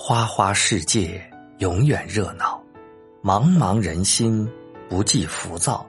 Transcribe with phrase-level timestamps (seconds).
[0.00, 1.20] 花花世界
[1.58, 2.62] 永远热闹，
[3.20, 4.48] 茫茫人心
[4.88, 5.84] 不计浮躁，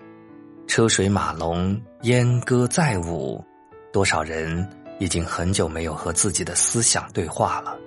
[0.65, 3.41] 车水马龙，烟歌载舞，
[3.93, 4.67] 多少人
[4.97, 7.77] 已经很久没有和自己的思想对话了，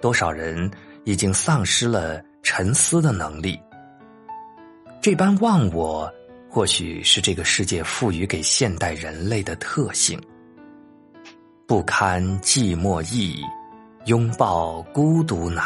[0.00, 0.70] 多少人
[1.04, 3.60] 已经丧失了沉思的能力。
[5.02, 6.10] 这般忘我，
[6.48, 10.18] 或许是这个世界赋予给现代人类的特性。
[11.66, 13.42] 不堪寂寞意。
[14.06, 15.64] 拥抱孤独难，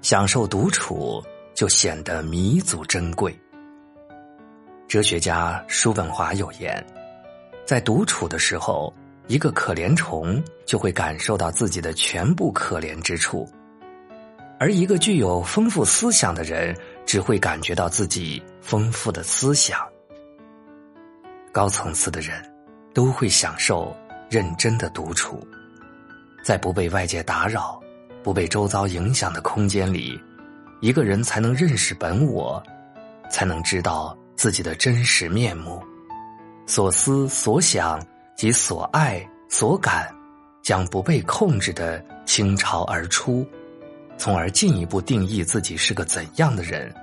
[0.00, 1.20] 享受独处
[1.56, 3.36] 就显得弥足珍贵。
[4.86, 6.86] 哲学家叔本华有言：
[7.64, 8.94] 在独处的时候，
[9.26, 13.44] 一个可怜虫就会感受到自己的全部可怜之处，
[14.60, 19.80] 而一个具有丰富思想的人只会感觉到自己丰富的思想。
[21.50, 22.40] 高层次的人
[22.94, 23.92] 都会享受
[24.30, 25.44] 认真的独处。
[26.46, 27.82] 在不被外界打扰、
[28.22, 30.16] 不被周遭影响的空间里，
[30.80, 32.62] 一个人才能认识本我，
[33.28, 35.82] 才能知道自己的真实面目。
[36.64, 38.00] 所思所想
[38.36, 40.08] 及所爱所感，
[40.62, 43.44] 将不被控制的倾巢而出，
[44.16, 46.94] 从而进一步定义自己是个怎样的人，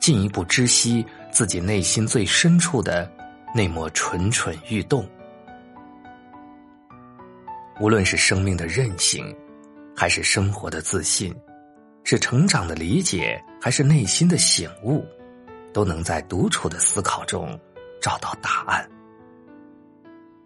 [0.00, 3.08] 进一步知悉自己内心最深处的
[3.54, 5.08] 那抹蠢蠢欲动。
[7.80, 9.34] 无论是生命的韧性，
[9.96, 11.32] 还是生活的自信，
[12.02, 15.06] 是成长的理解，还是内心的醒悟，
[15.72, 17.58] 都能在独处的思考中
[18.00, 18.84] 找到答案。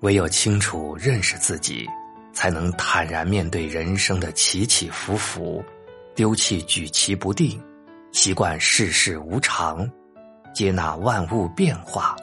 [0.00, 1.89] 唯有清楚认识自己，
[2.34, 5.64] 才能坦然面对人生的起起伏伏，
[6.14, 7.58] 丢弃举棋不定，
[8.11, 9.89] 习惯世事无常，
[10.52, 12.14] 接纳万物变化，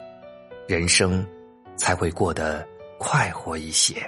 [0.68, 1.26] 人生
[1.74, 2.64] 才会过得
[2.96, 4.00] 快活一些。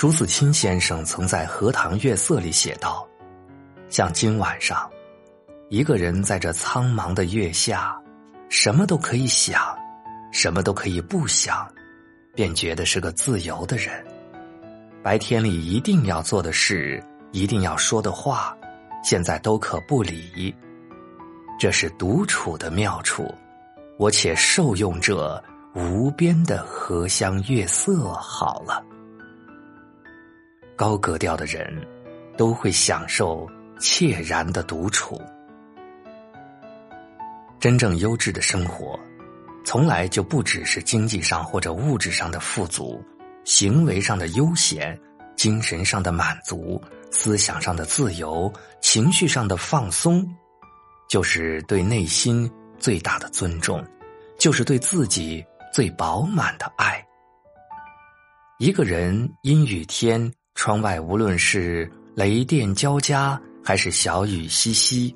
[0.00, 3.06] 朱自清先生曾在《荷塘月色》里写道
[3.90, 4.90] ：“像今晚上，
[5.68, 7.94] 一个人在这苍茫的月下，
[8.48, 9.60] 什么都可以想，
[10.32, 11.70] 什么都可以不想，
[12.34, 14.02] 便觉得是个自由的人。
[15.02, 18.56] 白天里一定要做的事，一定要说的话，
[19.04, 20.56] 现在都可不理。
[21.58, 23.30] 这是独处的妙处，
[23.98, 25.44] 我且受用这
[25.74, 28.82] 无边的荷香月色好了。”
[30.80, 31.86] 高格调的人，
[32.38, 33.46] 都会享受
[33.78, 35.20] 切然的独处。
[37.58, 38.98] 真正优质的生活，
[39.62, 42.98] 从来就不只是经济上或者物质上的富足，
[43.44, 44.98] 行为上的悠闲，
[45.36, 50.26] 精神上的满足，思想上的自由，情绪上的放松，
[51.10, 53.84] 就是对内心最大的尊重，
[54.38, 57.06] 就是对自己最饱满的爱。
[58.58, 60.32] 一个人阴雨天。
[60.60, 65.10] 窗外无论是雷电交加，还是小雨淅淅，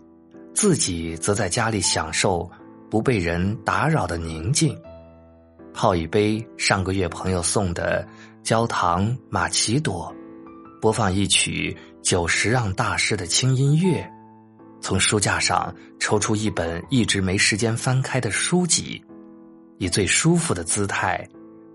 [0.55, 2.51] 自己则在家里享受
[2.91, 4.75] 不被人打扰的宁静，
[5.75, 8.09] 泡一杯上个月朋友送的
[8.43, 10.11] 焦糖玛奇朵，
[10.81, 14.03] 播放一曲久石让大师的轻音乐，
[14.81, 19.05] 从书架上抽出一本一直没时间翻开的书籍，
[19.77, 21.23] 以最舒服的姿态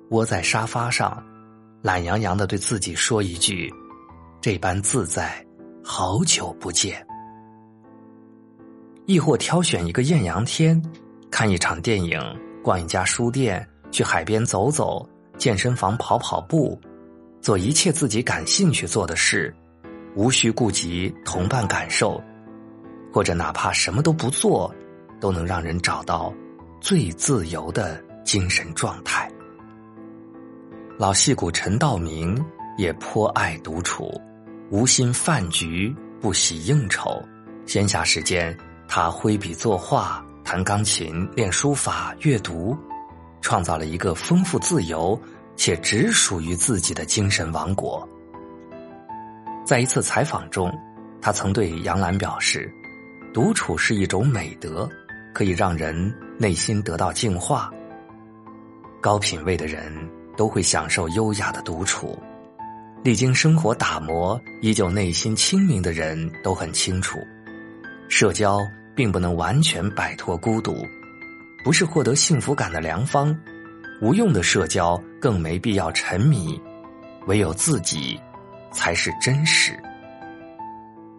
[0.09, 1.23] 窝在沙发上。
[1.81, 3.73] 懒洋洋的对自己说一句
[4.41, 5.45] ：“这般自在，
[5.81, 7.05] 好久不见。”
[9.07, 10.81] 亦或挑选一个艳阳天，
[11.31, 12.19] 看一场电影，
[12.61, 15.07] 逛一家书店，去海边走走，
[15.37, 16.77] 健身房跑跑步，
[17.39, 19.55] 做一切自己感兴趣做的事，
[20.17, 22.21] 无需顾及同伴感受，
[23.13, 24.69] 或者哪怕什么都不做，
[25.21, 26.33] 都能让人找到
[26.81, 29.28] 最自由的精神状态。
[30.99, 32.37] 老戏骨陈道明
[32.75, 34.19] 也颇爱独处，
[34.69, 37.23] 无心饭局，不喜应酬。
[37.65, 38.53] 闲暇时间，
[38.85, 42.77] 他挥笔作画、弹钢琴、练书法、阅读，
[43.39, 45.17] 创造了一个丰富、自由
[45.55, 48.05] 且只属于自己的精神王国。
[49.65, 50.69] 在一次采访中，
[51.21, 52.69] 他曾对杨澜表示
[53.33, 54.85] ：“独处是一种美德，
[55.33, 57.71] 可以让人内心得到净化。
[58.99, 59.89] 高品位的人。”
[60.39, 62.17] 都会享受优雅的独处，
[63.03, 67.19] 历经生活打磨，依旧内心清明的人都很清楚，
[68.07, 68.61] 社交
[68.95, 70.87] 并不能完全摆脱孤独，
[71.61, 73.37] 不是获得幸福感的良方。
[74.01, 76.57] 无用的社交更没必要沉迷，
[77.27, 78.17] 唯有自己
[78.71, 79.77] 才是真实。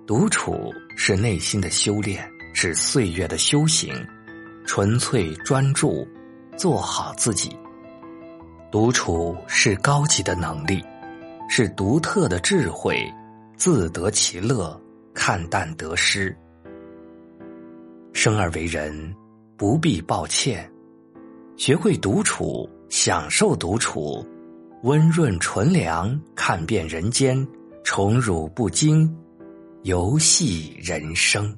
[0.06, 3.94] 独处是内心的修炼，是岁月的修行，
[4.64, 6.08] 纯粹专注，
[6.56, 7.54] 做好自己。
[8.70, 10.80] 独处是高级的能力，
[11.48, 13.12] 是独特的智慧，
[13.56, 14.80] 自得其乐，
[15.12, 16.36] 看淡得失。
[18.12, 19.12] 生而为人，
[19.56, 20.70] 不必抱歉，
[21.56, 24.24] 学会独处，享受独处，
[24.84, 27.44] 温润纯良，看遍人间，
[27.82, 29.12] 宠辱不惊，
[29.82, 31.52] 游戏人生。